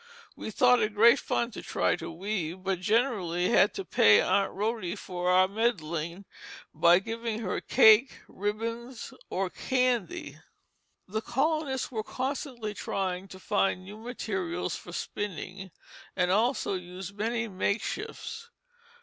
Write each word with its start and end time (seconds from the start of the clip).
We 0.35 0.49
thought 0.49 0.81
it 0.81 0.95
great 0.95 1.19
fun 1.19 1.51
to 1.51 1.61
try 1.61 1.95
to 1.97 2.09
weave, 2.09 2.63
but 2.63 2.79
generally 2.79 3.49
had 3.49 3.71
to 3.75 3.85
pay 3.85 4.19
Aunt 4.19 4.51
Rhody 4.51 4.95
for 4.95 5.29
our 5.29 5.47
meddling 5.47 6.25
by 6.73 6.97
giving 6.97 7.41
her 7.41 7.61
cake, 7.61 8.21
ribbons, 8.27 9.13
or 9.29 9.51
candy." 9.51 10.39
The 11.07 11.21
colonists 11.21 11.91
were 11.91 12.01
constantly 12.01 12.73
trying 12.73 13.27
to 13.27 13.37
find 13.39 13.83
new 13.83 13.97
materials 13.99 14.75
for 14.75 14.91
spinning, 14.91 15.69
and 16.15 16.31
also 16.31 16.73
used 16.73 17.15
many 17.15 17.47
makeshifts. 17.47 18.49